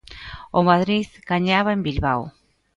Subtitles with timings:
[0.57, 2.21] O Madrid gañaba en Bilbao.